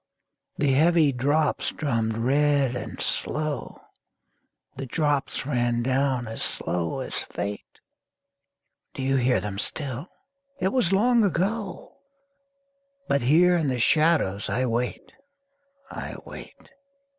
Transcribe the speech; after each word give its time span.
The 0.57 0.71
heavy 0.73 1.11
drops 1.11 1.69
drummed 1.69 2.17
red 2.17 2.75
and 2.75 2.99
slow, 2.99 3.81
The 4.75 4.87
drops 4.87 5.45
ran 5.45 5.83
down 5.83 6.27
as 6.27 6.41
slow 6.41 7.01
as 7.01 7.19
fate 7.21 7.79
Do 8.95 9.03
ye 9.03 9.17
hear 9.23 9.39
them 9.39 9.59
still? 9.59 10.07
it 10.59 10.69
was 10.69 10.91
long 10.91 11.23
ago! 11.23 11.99
But 13.07 13.21
here 13.21 13.55
in 13.55 13.67
the 13.67 13.79
shadows 13.79 14.49
I 14.49 14.65
wait, 14.65 15.11
I 15.91 16.15
wait! 16.25 16.71